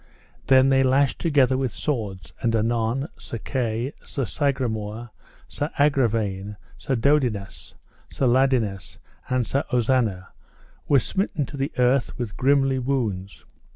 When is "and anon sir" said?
2.41-3.37